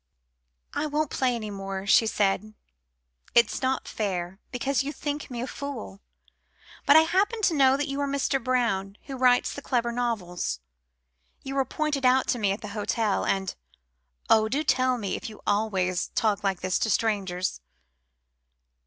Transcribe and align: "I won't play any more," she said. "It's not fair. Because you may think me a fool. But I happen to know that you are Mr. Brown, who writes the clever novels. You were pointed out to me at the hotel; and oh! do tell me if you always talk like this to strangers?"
"I 0.73 0.87
won't 0.87 1.11
play 1.11 1.35
any 1.35 1.51
more," 1.51 1.85
she 1.85 2.07
said. 2.07 2.55
"It's 3.35 3.61
not 3.61 3.87
fair. 3.87 4.39
Because 4.51 4.81
you 4.81 4.87
may 4.87 4.93
think 4.93 5.29
me 5.29 5.41
a 5.41 5.45
fool. 5.45 6.01
But 6.87 6.95
I 6.95 7.01
happen 7.01 7.43
to 7.43 7.53
know 7.53 7.77
that 7.77 7.87
you 7.87 8.01
are 8.01 8.07
Mr. 8.07 8.43
Brown, 8.43 8.97
who 9.03 9.15
writes 9.15 9.53
the 9.53 9.61
clever 9.61 9.91
novels. 9.91 10.59
You 11.43 11.53
were 11.53 11.65
pointed 11.65 12.03
out 12.03 12.25
to 12.29 12.39
me 12.39 12.51
at 12.51 12.61
the 12.61 12.69
hotel; 12.69 13.23
and 13.27 13.53
oh! 14.27 14.49
do 14.49 14.63
tell 14.63 14.97
me 14.97 15.15
if 15.15 15.29
you 15.29 15.39
always 15.45 16.07
talk 16.15 16.43
like 16.43 16.61
this 16.61 16.79
to 16.79 16.89
strangers?" 16.89 17.61